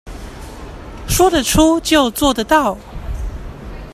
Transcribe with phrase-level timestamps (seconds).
[1.07, 2.75] 說得出就做得到